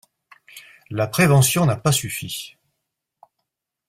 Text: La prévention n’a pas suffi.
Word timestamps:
La 0.89 1.05
prévention 1.05 1.67
n’a 1.67 1.75
pas 1.75 1.91
suffi. 1.91 2.57